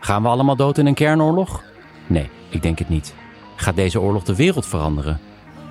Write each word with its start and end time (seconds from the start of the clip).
Gaan 0.00 0.22
we 0.22 0.28
allemaal 0.28 0.56
dood 0.56 0.78
in 0.78 0.86
een 0.86 0.94
kernoorlog? 0.94 1.62
Nee, 2.06 2.28
ik 2.50 2.62
denk 2.62 2.78
het 2.78 2.88
niet. 2.88 3.14
Gaat 3.56 3.76
deze 3.76 4.00
oorlog 4.00 4.24
de 4.24 4.36
wereld 4.36 4.66
veranderen? 4.66 5.20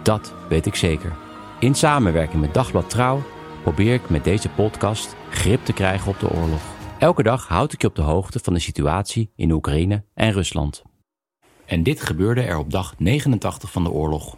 Dat 0.04 0.34
weet 0.50 0.66
ik 0.66 0.76
zeker. 0.76 1.16
In 1.60 1.76
samenwerking 1.76 2.42
met 2.42 2.54
Dagblad 2.54 2.90
Trouw 2.90 3.24
probeer 3.64 3.94
ik 3.94 4.10
met 4.10 4.24
deze 4.24 4.50
podcast 4.50 5.16
grip 5.30 5.66
te 5.66 5.74
krijgen 5.74 6.12
op 6.12 6.20
de 6.20 6.30
oorlog. 6.30 6.62
Elke 7.00 7.24
dag 7.24 7.48
houd 7.48 7.74
ik 7.74 7.82
je 7.82 7.88
op 7.88 7.96
de 7.96 8.02
hoogte 8.02 8.40
van 8.40 8.54
de 8.54 8.60
situatie 8.60 9.32
in 9.36 9.52
Oekraïne 9.52 10.04
en 10.14 10.32
Rusland. 10.32 10.84
En 11.66 11.84
dit 11.84 12.02
gebeurde 12.02 12.42
er 12.42 12.58
op 12.58 12.72
dag 12.72 12.94
89 12.98 13.72
van 13.72 13.84
de 13.84 13.92
oorlog. 13.92 14.36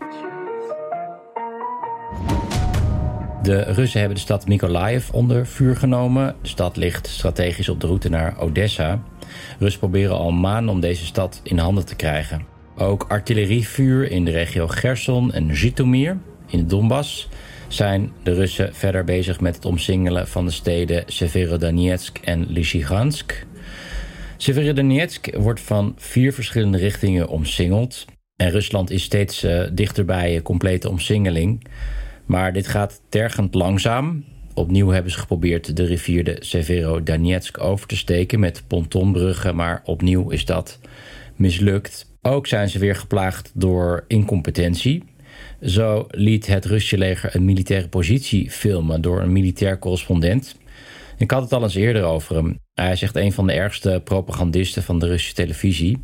De 3.41 3.62
Russen 3.62 3.99
hebben 3.99 4.18
de 4.18 4.23
stad 4.23 4.48
Mykolaiv 4.48 5.10
onder 5.10 5.48
vuur 5.48 5.76
genomen. 5.76 6.35
De 6.41 6.48
stad 6.48 6.77
ligt 6.77 7.07
strategisch 7.07 7.70
op 7.70 7.79
de 7.79 7.88
route 7.88 8.10
naar 8.10 8.40
Odessa. 8.40 9.01
Russen 9.60 9.79
proberen 9.79 10.18
al 10.18 10.32
maanden 10.32 10.74
om 10.74 10.79
deze 10.79 11.05
stad 11.05 11.40
in 11.43 11.57
handen 11.57 11.85
te 11.85 11.96
krijgen. 11.96 12.46
Ook 12.77 13.05
artillerievuur 13.07 14.12
in 14.12 14.26
de 14.26 14.32
regio 14.32 14.68
Gerson 14.68 15.32
en 15.32 15.55
Zhytomyr 15.55 16.18
in 16.48 16.60
de 16.60 16.65
Donbass 16.65 17.29
zijn 17.68 18.12
de 18.23 18.34
Russen 18.34 18.76
verder 18.76 19.04
bezig 19.04 19.40
met 19.40 19.55
het 19.55 19.65
omsingelen 19.65 20.27
van 20.27 20.46
de 20.46 20.51
steden 20.51 21.04
Severodonetsk 21.07 22.18
en 22.18 22.46
Lysychansk. 22.49 23.46
Severodonetsk 24.38 25.35
wordt 25.35 25.62
van 25.62 25.93
vier 25.98 26.34
verschillende 26.34 26.77
richtingen 26.77 27.27
omsingeld. 27.27 28.05
En 28.35 28.49
Rusland 28.49 28.90
is 28.90 29.04
steeds 29.04 29.43
uh, 29.43 29.63
dichter 29.73 30.05
bij 30.05 30.35
een 30.35 30.41
complete 30.41 30.90
omsingeling. 30.90 31.68
Maar 32.26 32.54
dit 32.54 32.68
gaat 32.68 33.01
tergend 33.10 33.54
langzaam. 33.54 34.23
Opnieuw 34.62 34.90
hebben 34.90 35.12
ze 35.12 35.20
geprobeerd 35.20 35.76
de 35.76 35.84
rivier 35.84 36.23
de 36.23 36.37
Severodonetsk 36.40 37.63
over 37.63 37.87
te 37.87 37.98
steken 37.98 38.40
met 38.40 38.63
pontonbruggen, 38.67 39.55
maar 39.55 39.81
opnieuw 39.85 40.29
is 40.29 40.45
dat 40.45 40.79
mislukt. 41.35 42.12
Ook 42.21 42.48
zijn 42.48 42.70
ze 42.70 42.79
weer 42.79 42.95
geplaagd 42.95 43.51
door 43.54 44.05
incompetentie. 44.07 45.04
Zo 45.62 46.05
liet 46.09 46.48
het 46.48 46.65
Russische 46.65 46.98
leger 46.98 47.35
een 47.35 47.45
militaire 47.45 47.87
positie 47.87 48.51
filmen 48.51 49.01
door 49.01 49.21
een 49.21 49.32
militair 49.32 49.79
correspondent. 49.79 50.55
Ik 51.17 51.32
had 51.32 51.41
het 51.41 51.54
al 51.54 51.63
eens 51.63 51.76
eerder 51.76 52.04
over 52.04 52.35
hem. 52.35 52.57
Hij 52.73 52.91
is 52.91 53.01
echt 53.01 53.15
een 53.15 53.34
van 53.34 53.48
de 53.48 53.54
ergste 53.54 54.01
propagandisten 54.04 54.84
van 54.84 54.99
de 54.99 55.07
Russische 55.07 55.35
televisie. 55.35 55.99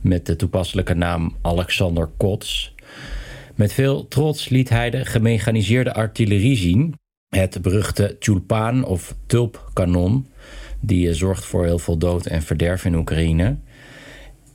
Met 0.00 0.26
de 0.26 0.36
toepasselijke 0.36 0.94
naam 0.94 1.36
Alexander 1.42 2.06
Kots. 2.16 2.74
Met 3.54 3.72
veel 3.72 4.08
trots 4.08 4.48
liet 4.48 4.68
hij 4.68 4.90
de 4.90 5.04
gemechaniseerde 5.04 5.94
artillerie 5.94 6.56
zien. 6.56 6.99
Het 7.30 7.62
beruchte 7.62 8.16
tulpaan 8.18 8.84
of 8.84 9.14
tulpkanon. 9.26 10.26
Die 10.80 11.08
eh, 11.08 11.14
zorgt 11.14 11.44
voor 11.44 11.64
heel 11.64 11.78
veel 11.78 11.96
dood 11.96 12.26
en 12.26 12.42
verderf 12.42 12.84
in 12.84 12.94
Oekraïne. 12.94 13.56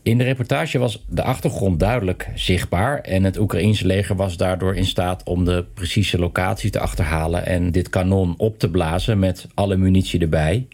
In 0.04 0.18
de 0.18 0.24
reportage 0.24 0.78
was 0.78 1.06
de 1.10 1.24
achtergrond 1.24 1.80
duidelijk 1.80 2.30
zichtbaar 2.34 3.00
en 3.00 3.24
het 3.24 3.38
Oekraïense 3.38 3.86
leger 3.86 4.16
was 4.16 4.38
daardoor 4.38 4.76
in 4.76 4.86
staat 4.86 5.24
om 5.24 5.46
de 5.46 5.66
precieze 5.74 6.20
locatie 6.20 6.70
te 6.70 6.80
achterhalen 6.80 7.46
en 7.46 7.72
dit 7.72 7.90
kanon 7.90 8.34
op 8.38 8.60
te 8.60 8.70
blazen 8.70 9.20
met 9.20 9.48
alle 9.54 9.78
munitie 9.78 10.20
erbij. 10.20 10.68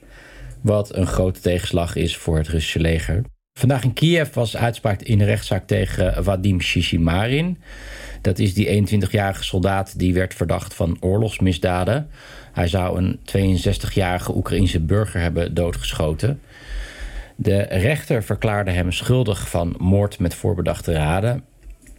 Wat 0.61 0.95
een 0.95 1.07
grote 1.07 1.39
tegenslag 1.39 1.95
is 1.95 2.17
voor 2.17 2.37
het 2.37 2.47
Russische 2.47 2.79
leger. 2.79 3.23
Vandaag 3.59 3.83
in 3.83 3.93
Kiev 3.93 4.33
was 4.33 4.57
uitspraak 4.57 5.01
in 5.01 5.17
de 5.17 5.25
rechtszaak 5.25 5.67
tegen 5.67 6.23
Vadim 6.23 6.61
Shishimarin. 6.61 7.57
Dat 8.21 8.39
is 8.39 8.53
die 8.53 8.87
21-jarige 8.87 9.43
soldaat 9.43 9.99
die 9.99 10.13
werd 10.13 10.33
verdacht 10.33 10.73
van 10.73 10.97
oorlogsmisdaden. 10.99 12.09
Hij 12.53 12.67
zou 12.67 12.97
een 12.97 13.19
62-jarige 13.19 14.35
Oekraïense 14.35 14.79
burger 14.79 15.21
hebben 15.21 15.53
doodgeschoten. 15.53 16.41
De 17.35 17.61
rechter 17.61 18.23
verklaarde 18.23 18.71
hem 18.71 18.91
schuldig 18.91 19.49
van 19.49 19.75
moord 19.77 20.19
met 20.19 20.35
voorbedachte 20.35 20.93
raden. 20.93 21.43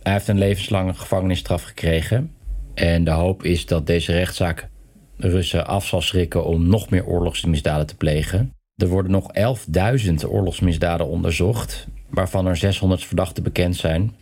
Hij 0.03 0.13
heeft 0.13 0.29
een 0.29 0.39
levenslange 0.39 0.95
gevangenisstraf 0.95 1.63
gekregen. 1.63 2.31
En 2.75 3.05
de 3.05 3.11
hoop 3.11 3.45
is 3.45 3.67
dat 3.67 3.87
deze 3.87 4.13
rechtszaak 4.13 4.69
Russen 5.17 5.67
af 5.67 5.87
zal 5.87 6.01
schrikken 6.01 6.45
om 6.45 6.69
nog 6.69 6.91
meer 6.91 7.07
oorlogsmisdaden 7.07 7.87
te 7.87 7.97
plegen. 7.97 8.53
Er 8.77 8.89
worden 8.89 9.13
nog 9.13 9.31
11.000 10.07 10.15
oorlogsmisdaden 10.29 11.07
onderzocht, 11.07 11.87
waarvan 12.11 12.47
er 12.47 12.57
600 12.57 13.05
verdachten 13.05 13.43
bekend 13.43 13.77
zijn. 13.77 14.15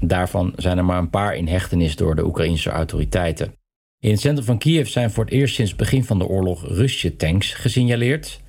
Daarvan 0.00 0.52
zijn 0.56 0.78
er 0.78 0.84
maar 0.84 0.98
een 0.98 1.10
paar 1.10 1.36
in 1.36 1.48
hechtenis 1.48 1.96
door 1.96 2.16
de 2.16 2.24
Oekraïnse 2.24 2.70
autoriteiten. 2.70 3.54
In 4.00 4.10
het 4.10 4.20
centrum 4.20 4.44
van 4.44 4.58
Kiev 4.58 4.88
zijn 4.88 5.10
voor 5.10 5.24
het 5.24 5.32
eerst 5.32 5.54
sinds 5.54 5.76
begin 5.76 6.04
van 6.04 6.18
de 6.18 6.26
oorlog 6.26 6.66
Russische 6.66 7.16
tanks 7.16 7.54
gesignaleerd. 7.54 8.40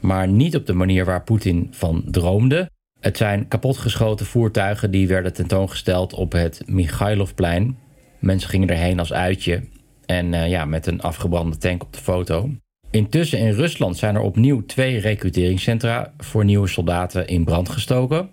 Maar 0.00 0.28
niet 0.28 0.56
op 0.56 0.66
de 0.66 0.72
manier 0.72 1.04
waar 1.04 1.22
Poetin 1.22 1.68
van 1.70 2.04
droomde. 2.06 2.70
Het 3.00 3.16
zijn 3.16 3.48
kapotgeschoten 3.48 4.26
voertuigen 4.26 4.90
die 4.90 5.08
werden 5.08 5.32
tentoongesteld 5.32 6.14
op 6.14 6.32
het 6.32 6.62
Mikhailovplein. 6.66 7.78
Mensen 8.18 8.50
gingen 8.50 8.68
erheen 8.68 8.98
als 8.98 9.12
uitje 9.12 9.62
en 10.06 10.32
uh, 10.32 10.48
ja, 10.48 10.64
met 10.64 10.86
een 10.86 11.00
afgebrande 11.00 11.58
tank 11.58 11.82
op 11.82 11.92
de 11.92 11.98
foto. 11.98 12.50
Intussen 12.90 13.38
in 13.38 13.52
Rusland 13.52 13.96
zijn 13.96 14.14
er 14.14 14.20
opnieuw 14.20 14.66
twee 14.66 14.98
recruteringscentra 14.98 16.12
voor 16.18 16.44
nieuwe 16.44 16.68
soldaten 16.68 17.26
in 17.26 17.44
brand 17.44 17.68
gestoken. 17.68 18.28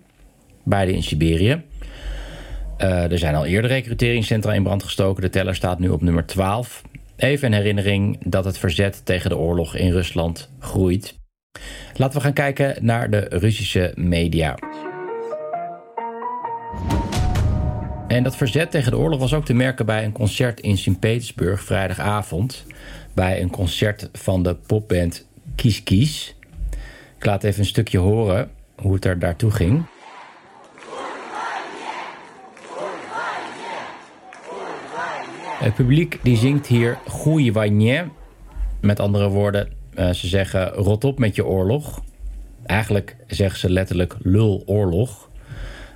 Beide 0.64 0.92
in 0.92 1.02
Siberië. 1.02 1.62
Uh, 2.84 3.10
er 3.10 3.18
zijn 3.18 3.34
al 3.34 3.44
eerder 3.44 3.70
recruteringscentra 3.70 4.52
in 4.52 4.62
brand 4.62 4.82
gestoken. 4.82 5.22
De 5.22 5.30
teller 5.30 5.54
staat 5.54 5.78
nu 5.78 5.88
op 5.88 6.02
nummer 6.02 6.26
12. 6.26 6.82
Even 7.16 7.46
een 7.46 7.58
herinnering 7.58 8.18
dat 8.24 8.44
het 8.44 8.58
verzet 8.58 9.00
tegen 9.04 9.30
de 9.30 9.36
oorlog 9.36 9.74
in 9.74 9.92
Rusland 9.92 10.50
groeit. 10.58 11.14
Laten 11.96 12.16
we 12.16 12.24
gaan 12.24 12.32
kijken 12.32 12.84
naar 12.84 13.10
de 13.10 13.26
Russische 13.28 13.92
media. 13.94 14.54
En 18.08 18.22
dat 18.22 18.36
verzet 18.36 18.70
tegen 18.70 18.90
de 18.90 18.98
oorlog 18.98 19.20
was 19.20 19.34
ook 19.34 19.44
te 19.44 19.54
merken 19.54 19.86
bij 19.86 20.04
een 20.04 20.12
concert 20.12 20.60
in 20.60 20.78
Sint-Petersburg 20.78 21.62
vrijdagavond. 21.62 22.66
Bij 23.14 23.40
een 23.40 23.50
concert 23.50 24.08
van 24.12 24.42
de 24.42 24.54
popband 24.54 25.26
Kies 25.54 25.82
Kies. 25.82 26.34
Ik 27.16 27.24
laat 27.24 27.44
even 27.44 27.60
een 27.60 27.66
stukje 27.66 27.98
horen 27.98 28.50
hoe 28.76 28.94
het 28.94 29.04
er 29.04 29.18
daartoe 29.18 29.50
ging. 29.50 29.84
Het 35.64 35.74
publiek 35.74 36.18
die 36.22 36.36
zingt 36.36 36.66
hier 36.66 36.98
Goeie 37.08 37.52
Wanje. 37.52 38.04
Met 38.80 39.00
andere 39.00 39.28
woorden, 39.28 39.68
uh, 39.94 40.10
ze 40.10 40.26
zeggen 40.26 40.68
rot 40.68 41.04
op 41.04 41.18
met 41.18 41.34
je 41.34 41.46
oorlog. 41.46 42.02
Eigenlijk 42.66 43.16
zeggen 43.26 43.58
ze 43.58 43.70
letterlijk 43.70 44.16
lul 44.22 44.62
oorlog. 44.66 45.30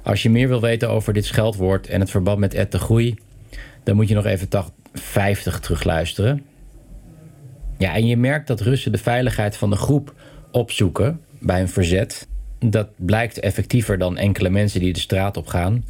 Als 0.02 0.22
je 0.22 0.30
meer 0.30 0.48
wil 0.48 0.60
weten 0.60 0.90
over 0.90 1.12
dit 1.12 1.24
scheldwoord 1.24 1.86
en 1.86 2.00
het 2.00 2.10
verband 2.10 2.38
met 2.38 2.54
Ed 2.54 2.72
de 2.72 2.78
Groei... 2.78 3.16
dan 3.82 3.96
moet 3.96 4.08
je 4.08 4.14
nog 4.14 4.24
even 4.24 4.48
50 4.92 5.60
terugluisteren. 5.60 6.44
Ja, 7.78 7.94
en 7.94 8.06
je 8.06 8.16
merkt 8.16 8.46
dat 8.46 8.60
Russen 8.60 8.92
de 8.92 8.98
veiligheid 8.98 9.56
van 9.56 9.70
de 9.70 9.76
groep 9.76 10.14
opzoeken 10.50 11.20
bij 11.40 11.60
een 11.60 11.68
verzet. 11.68 12.28
Dat 12.58 12.88
blijkt 12.96 13.40
effectiever 13.40 13.98
dan 13.98 14.16
enkele 14.16 14.50
mensen 14.50 14.80
die 14.80 14.92
de 14.92 15.00
straat 15.00 15.36
op 15.36 15.46
gaan. 15.46 15.84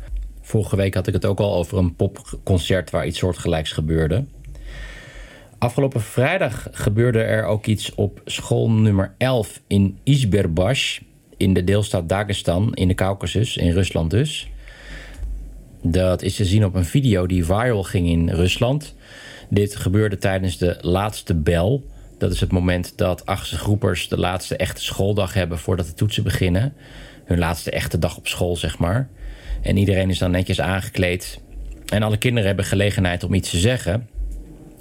Vorige 0.48 0.76
week 0.76 0.94
had 0.94 1.06
ik 1.06 1.12
het 1.12 1.24
ook 1.24 1.38
al 1.38 1.54
over 1.54 1.78
een 1.78 1.94
popconcert 1.94 2.90
waar 2.90 3.06
iets 3.06 3.18
soortgelijks 3.18 3.72
gebeurde. 3.72 4.24
Afgelopen 5.58 6.00
vrijdag 6.00 6.68
gebeurde 6.70 7.22
er 7.22 7.44
ook 7.44 7.66
iets 7.66 7.94
op 7.94 8.20
school 8.24 8.70
nummer 8.70 9.14
11 9.18 9.60
in 9.66 9.98
Izberbash 10.02 11.00
in 11.36 11.54
de 11.54 11.64
deelstaat 11.64 12.08
Dagestan 12.08 12.74
in 12.74 12.88
de 12.88 12.94
Caucasus, 12.94 13.56
in 13.56 13.72
Rusland 13.72 14.10
dus. 14.10 14.50
Dat 15.82 16.22
is 16.22 16.36
te 16.36 16.44
zien 16.44 16.64
op 16.64 16.74
een 16.74 16.84
video 16.84 17.26
die 17.26 17.44
viral 17.44 17.82
ging 17.82 18.08
in 18.08 18.28
Rusland. 18.28 18.94
Dit 19.48 19.76
gebeurde 19.76 20.18
tijdens 20.18 20.58
de 20.58 20.78
laatste 20.80 21.34
bel. 21.34 21.84
Dat 22.18 22.32
is 22.32 22.40
het 22.40 22.52
moment 22.52 22.92
dat 22.96 23.26
achtste 23.26 23.56
groepers 23.56 24.08
de 24.08 24.18
laatste 24.18 24.56
echte 24.56 24.82
schooldag 24.82 25.34
hebben 25.34 25.58
voordat 25.58 25.86
de 25.86 25.94
toetsen 25.94 26.22
beginnen. 26.22 26.74
Hun 27.24 27.38
laatste 27.38 27.70
echte 27.70 27.98
dag 27.98 28.16
op 28.16 28.26
school, 28.26 28.56
zeg 28.56 28.78
maar. 28.78 29.08
En 29.62 29.76
iedereen 29.76 30.10
is 30.10 30.18
dan 30.18 30.30
netjes 30.30 30.60
aangekleed. 30.60 31.40
En 31.92 32.02
alle 32.02 32.16
kinderen 32.16 32.46
hebben 32.46 32.64
gelegenheid 32.64 33.24
om 33.24 33.34
iets 33.34 33.50
te 33.50 33.58
zeggen. 33.58 34.08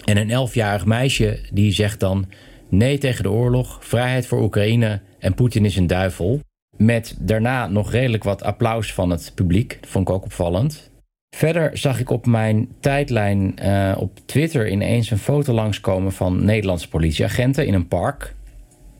En 0.05 0.17
een 0.17 0.29
elfjarig 0.29 0.85
meisje 0.85 1.39
die 1.51 1.71
zegt 1.71 1.99
dan 1.99 2.25
nee 2.69 2.97
tegen 2.97 3.23
de 3.23 3.31
oorlog, 3.31 3.85
vrijheid 3.85 4.27
voor 4.27 4.41
Oekraïne 4.41 5.01
en 5.19 5.33
Poetin 5.33 5.65
is 5.65 5.75
een 5.75 5.87
duivel. 5.87 6.39
Met 6.77 7.15
daarna 7.19 7.67
nog 7.67 7.91
redelijk 7.91 8.23
wat 8.23 8.43
applaus 8.43 8.93
van 8.93 9.09
het 9.09 9.31
publiek. 9.35 9.77
Dat 9.81 9.89
vond 9.89 10.09
ik 10.09 10.15
ook 10.15 10.23
opvallend. 10.23 10.91
Verder 11.35 11.77
zag 11.77 11.99
ik 11.99 12.09
op 12.09 12.25
mijn 12.25 12.67
tijdlijn 12.79 13.55
uh, 13.63 13.95
op 13.97 14.19
Twitter 14.25 14.69
ineens 14.69 15.11
een 15.11 15.17
foto 15.17 15.53
langskomen 15.53 16.11
van 16.11 16.45
Nederlandse 16.45 16.89
politieagenten 16.89 17.67
in 17.67 17.73
een 17.73 17.87
park. 17.87 18.35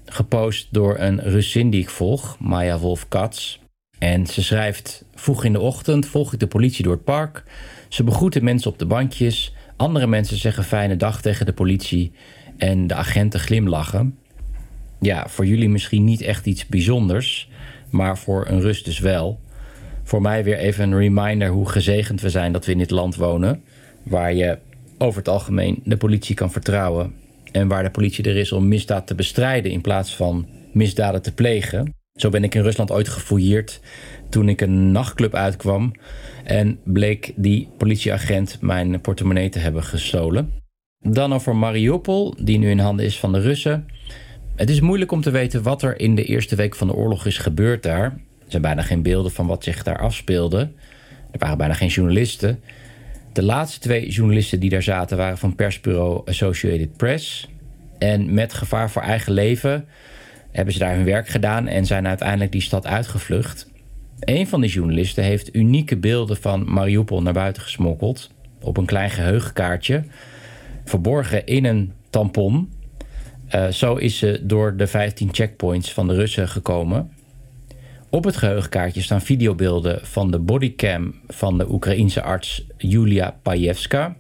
Gepost 0.06 0.68
door 0.72 1.00
een 1.00 1.22
Russin 1.22 1.70
die 1.70 1.82
ik 1.82 1.90
volg, 1.90 2.40
Maya 2.40 2.78
Wolf-Katz. 2.80 3.60
En 4.00 4.28
ze 4.28 4.44
schrijft: 4.44 5.06
Vroeg 5.16 5.44
in 5.44 5.54
de 5.54 5.60
ochtend 5.60 6.06
volg 6.06 6.34
ik 6.34 6.40
de 6.40 6.48
politie 6.48 6.84
door 6.84 6.94
het 6.94 7.04
park. 7.04 7.44
Ze 7.88 8.04
begroeten 8.04 8.44
mensen 8.44 8.72
op 8.72 8.80
de 8.80 8.86
bankjes. 8.86 9.54
Andere 9.76 10.08
mensen 10.08 10.38
zeggen 10.38 10.64
fijne 10.64 10.96
dag 10.96 11.22
tegen 11.22 11.46
de 11.46 11.54
politie. 11.54 12.12
En 12.58 12.88
de 12.88 12.94
agenten 12.94 13.40
glimlachen. 13.40 14.18
Ja, 15.00 15.28
voor 15.28 15.46
jullie 15.46 15.70
misschien 15.70 16.04
niet 16.04 16.22
echt 16.22 16.46
iets 16.46 16.66
bijzonders, 16.66 17.50
maar 17.90 18.18
voor 18.18 18.48
een 18.48 18.62
Rus 18.62 18.84
dus 18.84 19.00
wel 19.00 19.40
voor 20.08 20.22
mij 20.22 20.44
weer 20.44 20.58
even 20.58 20.84
een 20.84 20.98
reminder 20.98 21.50
hoe 21.50 21.70
gezegend 21.70 22.22
we 22.22 22.30
zijn 22.30 22.52
dat 22.52 22.66
we 22.66 22.72
in 22.72 22.78
dit 22.78 22.92
land 22.92 23.16
wonen. 23.16 23.64
Waar 24.04 24.34
je 24.34 24.58
over 24.98 25.20
het 25.20 25.28
algemeen 25.28 25.82
de 25.84 25.98
politie 25.98 26.36
kan 26.36 26.52
vertrouwen. 26.52 27.14
En 27.52 27.68
waar 27.68 27.84
de 27.84 27.90
politie 27.90 28.24
er 28.24 28.36
is 28.36 28.52
om 28.52 28.68
misdaad 28.68 29.08
te 29.08 29.16
bestrijden 29.16 29.72
in 29.72 29.82
plaats 29.82 30.16
van 30.16 30.48
misdaden 30.74 31.22
te 31.22 31.34
plegen. 31.34 31.94
Zo 32.18 32.30
ben 32.30 32.44
ik 32.44 32.56
in 32.56 32.62
Rusland 32.62 32.92
ooit 32.92 33.08
gefouilleerd 33.08 33.80
toen 34.30 34.50
ik 34.50 34.62
een 34.62 34.92
nachtclub 34.92 35.36
uitkwam. 35.36 35.92
En 36.44 36.80
bleek 36.84 37.34
die 37.36 37.70
politieagent 37.78 38.58
mijn 38.62 39.02
portemonnee 39.02 39.50
te 39.50 39.60
hebben 39.60 39.84
gestolen. 39.84 40.52
Dan 41.00 41.34
over 41.34 41.56
Mariupol, 41.56 42.36
die 42.40 42.58
nu 42.58 42.70
in 42.70 42.80
handen 42.80 43.06
is 43.06 43.20
van 43.20 43.32
de 43.32 43.40
Russen. 43.40 43.86
Het 44.56 44.70
is 44.70 44.80
moeilijk 44.80 45.12
om 45.12 45.22
te 45.22 45.32
weten 45.32 45.64
wat 45.64 45.82
er 45.82 46.00
in 46.00 46.16
de 46.16 46.24
eerste 46.24 46.56
week 46.56 46.76
van 46.76 46.88
de 46.88 46.94
oorlog 46.94 47.26
is 47.26 47.38
gebeurd 47.38 47.84
daar. 47.84 48.04
Er 48.04 48.48
zijn 48.48 48.62
bijna 48.62 48.82
geen 48.82 49.02
beelden 49.02 49.32
van 49.32 49.48
wat 49.48 49.64
zich 49.64 49.84
daar 49.84 50.00
afspeelde. 50.00 50.60
Er 51.32 51.40
waren 51.40 51.58
bijna 51.58 51.74
geen 51.74 51.88
journalisten. 51.88 52.60
De 53.34 53.44
laatste 53.44 53.80
twee 53.80 54.10
journalisten 54.10 54.60
die 54.60 54.70
daar 54.70 54.84
zaten 54.84 55.18
waren 55.18 55.38
van 55.38 55.56
persbureau 55.56 56.22
Associated 56.26 56.98
Press. 56.98 57.48
En 57.98 58.34
met 58.34 58.54
gevaar 58.54 58.90
voor 58.90 59.02
eigen 59.02 59.34
leven 59.34 59.88
hebben 60.58 60.74
ze 60.74 60.80
daar 60.80 60.96
hun 60.96 61.06
werk 61.06 61.28
gedaan 61.28 61.68
en 61.68 61.86
zijn 61.86 62.08
uiteindelijk 62.08 62.52
die 62.52 62.62
stad 62.62 62.86
uitgevlucht. 62.86 63.68
Een 64.20 64.48
van 64.48 64.62
die 64.62 64.70
journalisten 64.70 65.24
heeft 65.24 65.56
unieke 65.56 65.98
beelden 65.98 66.38
van 66.38 66.72
Mariupol 66.74 67.22
naar 67.22 67.34
buiten 67.34 67.62
gesmokkeld. 67.62 68.32
Op 68.62 68.78
een 68.78 68.86
klein 68.86 69.10
geheugenkaartje. 69.10 70.04
Verborgen 70.86 71.46
in 71.46 71.66
een 71.66 71.94
tampon. 72.10 72.72
Uh, 73.56 73.68
zo 73.68 73.96
is 73.96 74.18
ze 74.18 74.40
door 74.44 74.78
de 74.78 74.88
15 74.88 75.30
checkpoints 75.32 75.94
van 75.94 76.08
de 76.08 76.14
Russen 76.14 76.50
gekomen. 76.50 77.12
Op 78.10 78.24
het 78.24 78.38
geheugenkaartje 78.38 79.02
staan 79.02 79.22
videobeelden 79.22 80.00
van 80.06 80.32
de 80.32 80.40
bodycam 80.40 81.16
van 81.28 81.58
de 81.58 81.72
Oekraïense 81.72 82.22
arts 82.22 82.68
Julia 82.78 83.38
Pajewska. 83.42 84.16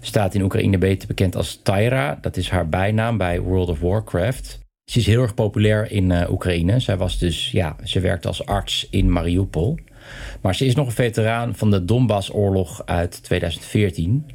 Staat 0.00 0.34
in 0.34 0.42
Oekraïne 0.42 0.78
beter 0.78 1.08
bekend 1.08 1.36
als 1.36 1.60
Tyra. 1.62 2.18
Dat 2.20 2.36
is 2.36 2.50
haar 2.50 2.68
bijnaam 2.68 3.16
bij 3.16 3.40
World 3.40 3.68
of 3.68 3.80
Warcraft. 3.80 4.59
Ze 4.90 4.98
is 4.98 5.06
heel 5.06 5.22
erg 5.22 5.34
populair 5.34 5.90
in 5.90 6.10
uh, 6.10 6.30
Oekraïne. 6.30 6.80
Zij 6.80 6.96
was 6.96 7.18
dus, 7.18 7.50
ja, 7.50 7.76
ze 7.84 8.00
werkt 8.00 8.26
als 8.26 8.46
arts 8.46 8.86
in 8.90 9.12
Mariupol. 9.12 9.78
Maar 10.40 10.54
ze 10.54 10.66
is 10.66 10.74
nog 10.74 10.86
een 10.86 10.92
veteraan 10.92 11.54
van 11.54 11.70
de 11.70 11.84
Donbass-oorlog 11.84 12.82
uit 12.84 13.22
2014. 13.22 14.26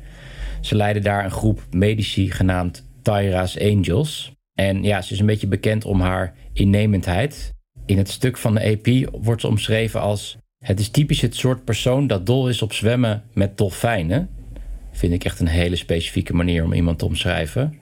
Ze 0.62 0.76
leidde 0.76 1.02
daar 1.02 1.24
een 1.24 1.32
groep 1.32 1.62
medici 1.72 2.32
genaamd 2.32 2.86
Tyra's 3.02 3.60
Angels. 3.60 4.32
En 4.54 4.84
ja, 4.84 5.02
ze 5.02 5.14
is 5.14 5.20
een 5.20 5.26
beetje 5.26 5.48
bekend 5.48 5.86
om 5.86 6.02
haar 6.02 6.34
innemendheid. 6.54 7.54
In 7.86 7.98
het 7.98 8.10
stuk 8.10 8.38
van 8.38 8.54
de 8.54 8.60
EP 8.60 9.10
wordt 9.22 9.42
ze 9.42 9.48
omschreven 9.48 10.02
als... 10.02 10.38
Het 10.66 10.80
is 10.80 10.90
typisch 10.90 11.22
het 11.22 11.36
soort 11.36 11.64
persoon 11.64 12.08
dat 12.08 12.26
dol 12.26 12.50
is 12.50 12.62
op 12.62 12.74
zwemmen 12.74 13.24
met 13.34 13.58
dolfijnen. 13.58 14.30
Vind 14.92 15.14
ik 15.14 15.24
echt 15.24 15.40
een 15.40 15.48
hele 15.48 15.76
specifieke 15.76 16.34
manier 16.34 16.64
om 16.64 16.74
iemand 16.74 17.00
te 17.00 17.06
omschrijven. 17.06 17.80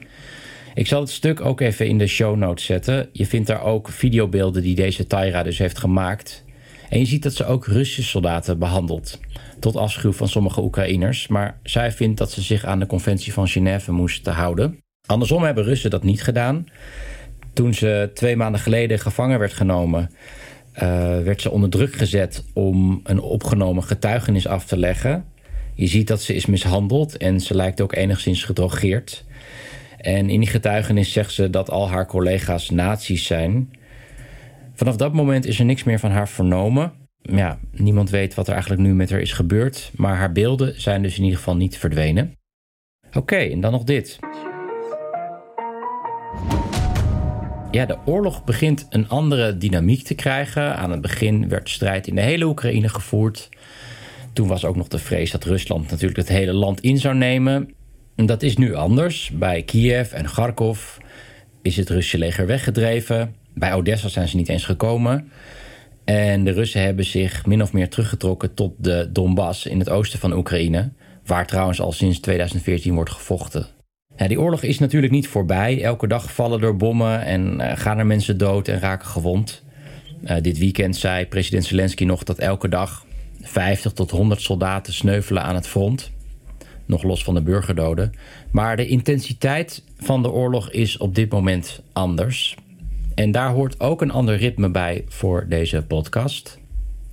Ik 0.74 0.88
zal 0.88 1.00
het 1.00 1.10
stuk 1.10 1.42
ook 1.42 1.62
even 1.62 1.88
in 1.88 1.98
de 1.98 2.08
show 2.08 2.36
notes 2.36 2.66
zetten. 2.66 3.10
Je 3.12 3.26
vindt 3.26 3.48
daar 3.48 3.64
ook 3.64 3.90
videobeelden 3.90 4.62
die 4.62 4.76
deze 4.76 5.08
Tyra 5.08 5.44
dus 5.44 5.58
heeft 5.58 5.78
gemaakt. 5.78 6.44
En 6.90 7.00
je 7.00 7.06
ziet 7.06 7.24
dat 7.24 7.34
ze 7.34 7.46
ook 7.46 7.66
Russische 7.66 8.04
soldaten 8.04 8.60
behandelt. 8.60 9.20
Tot 9.60 9.76
afschuw 9.76 10.12
van 10.12 10.28
sommige 10.28 10.62
Oekraïners. 10.62 11.28
Maar 11.28 11.60
zij 11.64 11.92
vindt 11.92 12.18
dat 12.18 12.32
ze 12.32 12.42
zich 12.42 12.66
aan 12.66 12.80
de 12.80 12.86
conventie 12.86 13.34
van 13.34 13.48
Genève 13.48 13.92
moesten 13.92 14.34
houden. 14.34 14.80
Andersom 15.06 15.44
hebben 15.44 15.64
Russen 15.64 15.90
dat 15.90 16.04
niet 16.04 16.24
gedaan. 16.24 16.66
Toen 17.54 17.74
ze 17.74 18.12
twee 18.14 18.36
maanden 18.36 18.62
geleden 18.62 19.00
gevangen 19.00 19.40
werd 19.40 19.54
genomen, 19.54 20.10
uh, 20.76 20.82
werd 21.22 21.42
ze 21.42 21.52
onder 21.52 21.70
druk 21.70 21.96
gezet 21.96 22.46
om 22.54 23.00
een 23.04 23.20
opgenomen 23.20 23.84
getuigenis 23.84 24.48
af 24.48 24.66
te 24.66 24.78
leggen. 24.78 25.26
Je 25.76 25.88
ziet 25.88 26.08
dat 26.08 26.22
ze 26.22 26.36
is 26.36 26.46
mishandeld 26.46 27.18
en 27.18 27.40
ze 27.40 27.56
lijkt 27.56 27.82
ook 27.82 27.96
enigszins 27.96 28.44
gedrogeerd. 28.44 29.26
En 30.04 30.30
in 30.30 30.40
die 30.40 30.50
getuigenis 30.50 31.12
zegt 31.12 31.32
ze 31.32 31.50
dat 31.50 31.70
al 31.70 31.90
haar 31.90 32.08
collega's 32.08 32.70
nazi's 32.70 33.26
zijn. 33.26 33.74
Vanaf 34.74 34.96
dat 34.96 35.14
moment 35.14 35.46
is 35.46 35.60
er 35.60 35.66
niks 35.66 35.84
meer 35.84 36.00
van 36.00 36.12
haar 36.12 36.30
vernomen. 36.30 36.94
Ja, 37.22 37.60
niemand 37.72 38.10
weet 38.10 38.34
wat 38.34 38.48
er 38.48 38.54
eigenlijk 38.54 38.82
nu 38.82 38.94
met 38.94 39.10
haar 39.10 39.20
is 39.20 39.32
gebeurd, 39.32 39.92
maar 39.96 40.16
haar 40.16 40.32
beelden 40.32 40.82
zijn 40.82 41.02
dus 41.02 41.18
in 41.18 41.24
ieder 41.24 41.38
geval 41.38 41.56
niet 41.56 41.78
verdwenen. 41.78 42.36
Oké, 43.14 43.36
en 43.36 43.62
dan 43.62 43.72
nog 43.72 43.84
dit. 43.84 44.20
Ja, 47.72 47.86
de 47.86 47.98
oorlog 48.06 48.44
begint 48.44 48.88
een 48.90 49.10
andere 49.10 49.58
dynamiek 49.58 50.04
te 50.04 50.16
krijgen. 50.16 50.76
Aan 50.76 50.92
het 50.92 51.02
begin 51.02 51.50
werd 51.50 51.70
strijd 51.70 52.08
in 52.08 52.16
de 52.16 52.22
hele 52.22 52.46
Oekraïne 52.46 52.90
gevoerd. 52.90 53.50
Toen 54.34 54.48
was 54.48 54.66
ook 54.66 54.76
nog 54.76 54.88
de 54.88 55.00
vrees 55.00 55.32
dat 55.32 55.44
Rusland 55.44 55.90
natuurlijk 55.90 56.18
het 56.18 56.28
hele 56.28 56.54
land 56.54 56.82
in 56.82 56.98
zou 56.98 57.16
nemen. 57.16 57.74
Dat 58.16 58.44
is 58.44 58.58
nu 58.58 58.76
anders. 58.76 59.32
Bij 59.34 59.64
Kiev 59.64 60.12
en 60.12 60.26
Kharkov 60.26 60.98
is 61.62 61.78
het 61.78 61.90
Russische 61.90 62.18
leger 62.18 62.46
weggedreven. 62.46 63.36
Bij 63.54 63.74
Odessa 63.74 64.08
zijn 64.08 64.28
ze 64.28 64.36
niet 64.36 64.50
eens 64.50 64.66
gekomen. 64.66 65.32
En 66.06 66.44
de 66.44 66.52
Russen 66.52 66.82
hebben 66.82 67.06
zich 67.06 67.46
min 67.46 67.62
of 67.62 67.74
meer 67.74 67.90
teruggetrokken 67.90 68.54
tot 68.54 68.74
de 68.78 69.10
Donbass 69.12 69.66
in 69.66 69.80
het 69.80 69.90
oosten 69.90 70.20
van 70.20 70.34
Oekraïne. 70.34 70.92
Waar 71.26 71.48
trouwens 71.48 71.82
al 71.82 71.92
sinds 71.92 72.20
2014 72.20 72.96
wordt 72.96 73.12
gevochten. 73.12 73.68
Die 74.28 74.40
oorlog 74.40 74.62
is 74.64 74.80
natuurlijk 74.80 75.14
niet 75.14 75.28
voorbij. 75.28 75.84
Elke 75.84 76.08
dag 76.08 76.34
vallen 76.34 76.62
er 76.62 76.78
bommen 76.78 77.22
en 77.22 77.60
uh, 77.60 77.72
gaan 77.76 77.98
er 77.98 78.06
mensen 78.06 78.38
dood 78.38 78.68
en 78.68 78.80
raken 78.80 79.08
gewond. 79.08 79.64
Uh, 80.24 80.36
dit 80.42 80.58
weekend 80.58 80.96
zei 80.96 81.26
president 81.26 81.66
Zelensky 81.66 82.04
nog 82.04 82.24
dat 82.24 82.40
elke 82.40 82.70
dag 82.70 83.06
50 83.42 83.92
tot 83.92 84.12
100 84.12 84.42
soldaten 84.42 84.94
sneuvelen 84.94 85.44
aan 85.44 85.56
het 85.56 85.68
front. 85.68 86.12
Nog 86.86 87.04
los 87.04 87.24
van 87.24 87.34
de 87.34 87.42
burgerdoden. 87.42 88.14
Maar 88.52 88.76
de 88.78 88.88
intensiteit 88.88 89.84
van 89.98 90.22
de 90.22 90.32
oorlog 90.32 90.72
is 90.72 90.98
op 90.98 91.16
dit 91.16 91.32
moment 91.32 91.82
anders. 91.94 92.58
En 93.16 93.32
daar 93.32 93.50
hoort 93.50 93.80
ook 93.80 94.02
een 94.02 94.12
ander 94.12 94.36
ritme 94.36 94.70
bij 94.70 95.04
voor 95.08 95.46
deze 95.50 95.84
podcast. 95.84 96.60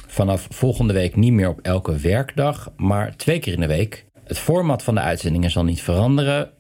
Vanaf 0.06 0.46
volgende 0.50 0.92
week 0.92 1.16
niet 1.16 1.32
meer 1.32 1.48
op 1.48 1.60
elke 1.60 1.96
werkdag, 1.96 2.72
maar 2.76 3.16
twee 3.16 3.38
keer 3.38 3.52
in 3.52 3.60
de 3.60 3.66
week. 3.66 4.04
Het 4.24 4.38
format 4.38 4.82
van 4.82 4.94
de 4.94 5.00
uitzendingen 5.00 5.50
zal 5.50 5.64
niet 5.64 5.82
veranderen. 5.82 6.50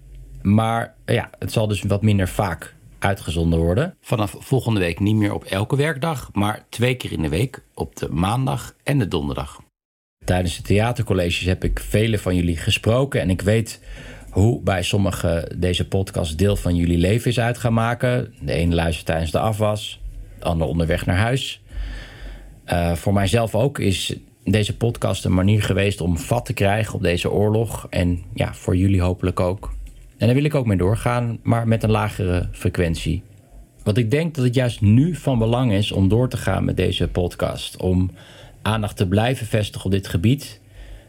Maar 0.42 0.94
ja, 1.04 1.30
het 1.38 1.52
zal 1.52 1.68
dus 1.68 1.82
wat 1.82 2.02
minder 2.02 2.28
vaak 2.28 2.74
uitgezonden 2.98 3.58
worden. 3.58 3.96
Vanaf 4.00 4.36
volgende 4.38 4.80
week 4.80 5.00
niet 5.00 5.16
meer 5.16 5.34
op 5.34 5.44
elke 5.44 5.76
werkdag, 5.76 6.30
maar 6.32 6.64
twee 6.68 6.94
keer 6.94 7.12
in 7.12 7.22
de 7.22 7.28
week 7.28 7.62
op 7.74 7.96
de 7.96 8.08
maandag 8.08 8.74
en 8.82 8.98
de 8.98 9.08
donderdag. 9.08 9.60
Tijdens 10.24 10.56
de 10.56 10.62
theatercolleges 10.62 11.46
heb 11.46 11.64
ik 11.64 11.80
vele 11.80 12.18
van 12.18 12.36
jullie 12.36 12.56
gesproken 12.56 13.20
en 13.20 13.30
ik 13.30 13.40
weet 13.40 13.80
hoe 14.30 14.60
bij 14.60 14.82
sommigen 14.82 15.60
deze 15.60 15.88
podcast 15.88 16.38
deel 16.38 16.56
van 16.56 16.76
jullie 16.76 16.98
leven 16.98 17.30
is 17.30 17.40
uit 17.40 17.58
gaan 17.58 17.72
maken. 17.72 18.34
De 18.40 18.52
ene 18.52 18.74
luistert 18.74 19.06
tijdens 19.06 19.30
de 19.30 19.38
afwas, 19.38 20.00
de 20.38 20.44
ander 20.44 20.66
onderweg 20.66 21.06
naar 21.06 21.16
huis. 21.16 21.62
Uh, 22.66 22.94
voor 22.94 23.12
mijzelf 23.12 23.54
ook 23.54 23.78
is 23.78 24.14
deze 24.44 24.76
podcast 24.76 25.24
een 25.24 25.34
manier 25.34 25.62
geweest 25.62 26.00
om 26.00 26.18
vat 26.18 26.46
te 26.46 26.52
krijgen 26.52 26.94
op 26.94 27.02
deze 27.02 27.30
oorlog. 27.30 27.86
En 27.90 28.22
ja, 28.34 28.54
voor 28.54 28.76
jullie 28.76 29.00
hopelijk 29.00 29.40
ook. 29.40 29.72
En 30.16 30.26
daar 30.26 30.34
wil 30.34 30.44
ik 30.44 30.54
ook 30.54 30.66
mee 30.66 30.76
doorgaan, 30.76 31.38
maar 31.42 31.68
met 31.68 31.82
een 31.82 31.90
lagere 31.90 32.48
frequentie. 32.52 33.22
Want 33.82 33.96
ik 33.96 34.10
denk 34.10 34.34
dat 34.34 34.44
het 34.44 34.54
juist 34.54 34.80
nu 34.80 35.14
van 35.14 35.38
belang 35.38 35.72
is 35.72 35.92
om 35.92 36.08
door 36.08 36.28
te 36.28 36.36
gaan 36.36 36.64
met 36.64 36.76
deze 36.76 37.08
podcast. 37.08 37.76
Om 37.76 38.10
aandacht 38.62 38.96
te 38.96 39.08
blijven 39.08 39.46
vestigen 39.46 39.84
op 39.84 39.90
dit 39.90 40.08
gebied. 40.08 40.60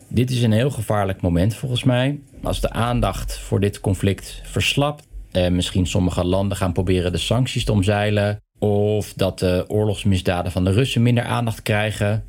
Dit 0.07 0.31
is 0.31 0.41
een 0.41 0.51
heel 0.51 0.69
gevaarlijk 0.69 1.21
moment 1.21 1.55
volgens 1.55 1.83
mij. 1.83 2.19
Als 2.43 2.61
de 2.61 2.69
aandacht 2.69 3.37
voor 3.37 3.59
dit 3.59 3.79
conflict 3.79 4.41
verslapt. 4.43 5.07
En 5.31 5.55
misschien 5.55 5.87
sommige 5.87 6.23
landen 6.23 6.57
gaan 6.57 6.73
proberen 6.73 7.11
de 7.11 7.17
sancties 7.17 7.65
te 7.65 7.71
omzeilen. 7.71 8.41
Of 8.59 9.13
dat 9.13 9.39
de 9.39 9.65
oorlogsmisdaden 9.67 10.51
van 10.51 10.63
de 10.63 10.71
Russen 10.71 11.01
minder 11.01 11.23
aandacht 11.23 11.61
krijgen. 11.61 12.23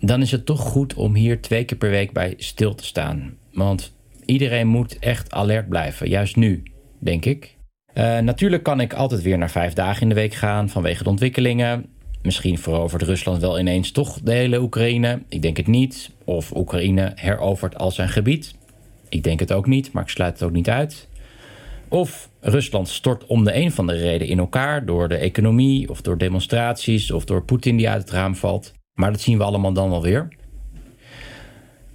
Dan 0.00 0.20
is 0.20 0.30
het 0.30 0.46
toch 0.46 0.60
goed 0.60 0.94
om 0.94 1.14
hier 1.14 1.42
twee 1.42 1.64
keer 1.64 1.78
per 1.78 1.90
week 1.90 2.12
bij 2.12 2.34
stil 2.36 2.74
te 2.74 2.84
staan. 2.84 3.36
Want 3.52 3.92
Iedereen 4.24 4.66
moet 4.66 4.98
echt 4.98 5.32
alert 5.32 5.68
blijven, 5.68 6.08
juist 6.08 6.36
nu, 6.36 6.62
denk 6.98 7.24
ik. 7.24 7.56
Uh, 7.94 8.18
natuurlijk 8.18 8.62
kan 8.62 8.80
ik 8.80 8.92
altijd 8.92 9.22
weer 9.22 9.38
naar 9.38 9.50
vijf 9.50 9.72
dagen 9.72 10.02
in 10.02 10.08
de 10.08 10.14
week 10.14 10.34
gaan 10.34 10.68
vanwege 10.68 11.02
de 11.02 11.08
ontwikkelingen. 11.08 11.86
Misschien 12.24 12.58
verovert 12.58 13.02
Rusland 13.02 13.40
wel 13.40 13.58
ineens 13.58 13.90
toch 13.90 14.20
de 14.22 14.32
hele 14.32 14.60
Oekraïne. 14.60 15.22
Ik 15.28 15.42
denk 15.42 15.56
het 15.56 15.66
niet. 15.66 16.10
Of 16.24 16.56
Oekraïne 16.56 17.12
herovert 17.14 17.76
al 17.78 17.90
zijn 17.90 18.08
gebied. 18.08 18.54
Ik 19.08 19.22
denk 19.22 19.40
het 19.40 19.52
ook 19.52 19.66
niet, 19.66 19.92
maar 19.92 20.02
ik 20.02 20.08
sluit 20.08 20.32
het 20.32 20.42
ook 20.42 20.54
niet 20.54 20.68
uit. 20.68 21.08
Of 21.88 22.28
Rusland 22.40 22.88
stort 22.88 23.26
om 23.26 23.44
de 23.44 23.54
een 23.54 23.72
van 23.72 23.86
de 23.86 23.92
reden 23.92 24.26
in 24.26 24.38
elkaar 24.38 24.84
door 24.86 25.08
de 25.08 25.16
economie 25.16 25.90
of 25.90 26.00
door 26.00 26.18
demonstraties 26.18 27.10
of 27.10 27.24
door 27.24 27.44
Poetin 27.44 27.76
die 27.76 27.88
uit 27.88 28.02
het 28.02 28.10
raam 28.10 28.36
valt. 28.36 28.72
Maar 28.94 29.10
dat 29.12 29.20
zien 29.20 29.38
we 29.38 29.44
allemaal 29.44 29.72
dan 29.72 29.90
wel 29.90 30.02
weer. 30.02 30.28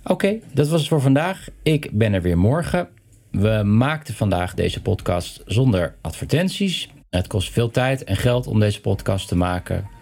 Oké, 0.03 0.39
dat 0.53 0.67
was 0.67 0.79
het 0.79 0.89
voor 0.89 1.01
vandaag. 1.01 1.48
Ik 1.63 1.89
ben 1.91 2.13
er 2.13 2.21
weer 2.21 2.38
morgen. 2.38 2.89
We 3.31 3.62
maakten 3.63 4.13
vandaag 4.13 4.53
deze 4.53 4.81
podcast 4.81 5.41
zonder 5.45 5.95
advertenties. 6.01 6.89
Het 7.09 7.27
kost 7.27 7.51
veel 7.51 7.71
tijd 7.71 8.03
en 8.03 8.15
geld 8.15 8.48
om 8.48 8.59
deze 8.59 8.81
podcast 8.81 9.27
te 9.27 9.36
maken. 9.36 9.98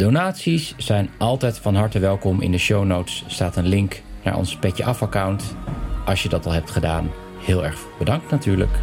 Donaties 0.00 0.74
zijn 0.76 1.10
altijd 1.18 1.58
van 1.58 1.74
harte 1.74 1.98
welkom. 1.98 2.40
In 2.40 2.50
de 2.50 2.58
show 2.58 2.84
notes 2.84 3.24
staat 3.26 3.56
een 3.56 3.66
link 3.66 4.02
naar 4.24 4.36
ons 4.36 4.56
Petje 4.56 4.84
Af 4.84 5.02
account. 5.02 5.56
Als 6.04 6.22
je 6.22 6.28
dat 6.28 6.46
al 6.46 6.52
hebt 6.52 6.70
gedaan, 6.70 7.10
heel 7.38 7.64
erg 7.64 7.86
bedankt 7.98 8.30
natuurlijk. 8.30 8.78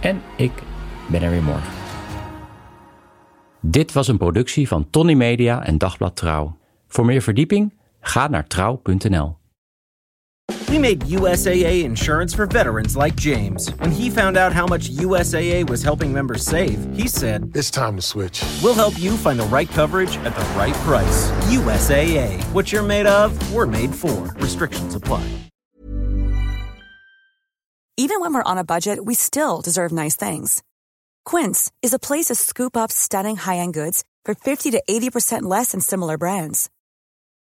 En 0.00 0.20
ik 0.36 0.52
ben 1.10 1.22
er 1.22 1.30
weer 1.30 1.42
morgen. 1.42 1.72
Dit 3.60 3.92
was 3.92 4.08
een 4.08 4.18
productie 4.18 4.68
van 4.68 4.90
Tony 4.90 5.14
Media 5.14 5.64
en 5.64 5.78
Dagblad 5.78 6.16
Trouw. 6.16 6.56
Voor 6.88 7.04
meer 7.04 7.22
verdieping 7.22 7.74
ga 8.00 8.28
naar 8.28 8.46
trouw.nl. 8.46 9.37
We 10.68 10.78
made 10.78 11.00
USAA 11.00 11.84
insurance 11.84 12.34
for 12.34 12.46
veterans 12.46 12.94
like 12.94 13.16
James. 13.16 13.70
When 13.76 13.90
he 13.90 14.10
found 14.10 14.36
out 14.36 14.52
how 14.52 14.66
much 14.66 14.90
USAA 14.90 15.68
was 15.68 15.82
helping 15.82 16.12
members 16.12 16.42
save, 16.42 16.78
he 16.94 17.08
said, 17.08 17.50
It's 17.54 17.70
time 17.70 17.96
to 17.96 18.02
switch. 18.02 18.44
We'll 18.62 18.74
help 18.74 18.98
you 18.98 19.16
find 19.16 19.40
the 19.40 19.46
right 19.46 19.68
coverage 19.68 20.16
at 20.18 20.34
the 20.34 20.44
right 20.58 20.74
price. 20.84 21.30
USAA. 21.48 22.42
What 22.52 22.70
you're 22.70 22.82
made 22.82 23.06
of, 23.06 23.30
we're 23.52 23.66
made 23.66 23.94
for. 23.94 24.30
Restrictions 24.36 24.94
apply. 24.94 25.26
Even 27.96 28.20
when 28.20 28.32
we're 28.32 28.44
on 28.44 28.58
a 28.58 28.64
budget, 28.64 29.04
we 29.04 29.14
still 29.14 29.60
deserve 29.60 29.90
nice 29.90 30.14
things. 30.16 30.62
Quince 31.24 31.72
is 31.82 31.92
a 31.92 31.98
place 31.98 32.26
to 32.26 32.34
scoop 32.34 32.76
up 32.76 32.92
stunning 32.92 33.36
high 33.36 33.56
end 33.56 33.74
goods 33.74 34.04
for 34.24 34.34
50 34.34 34.70
to 34.72 34.82
80% 34.88 35.42
less 35.42 35.72
than 35.72 35.80
similar 35.80 36.18
brands. 36.18 36.68